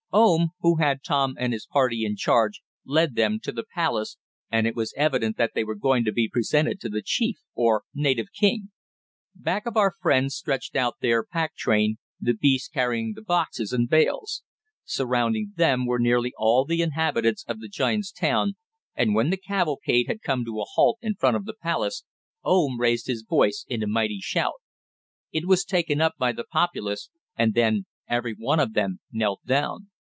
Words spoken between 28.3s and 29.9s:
one of them knelt down.